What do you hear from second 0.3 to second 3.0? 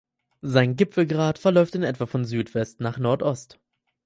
Sein Gipfelgrat verläuft in etwa von Südwest nach